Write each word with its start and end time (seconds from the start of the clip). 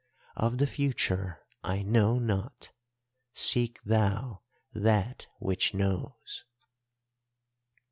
Of 0.35 0.57
the 0.57 0.65
future 0.65 1.41
I 1.63 1.83
know 1.83 2.17
naught; 2.17 2.71
seek 3.33 3.83
thou 3.83 4.41
that 4.73 5.27
which 5.37 5.75
knows. 5.75 6.43